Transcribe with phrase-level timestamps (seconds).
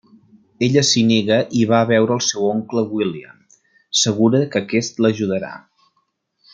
[0.67, 3.37] Ella s'hi nega i va a veure el seu oncle William,
[4.05, 5.53] segura que aquest l'ajudarà.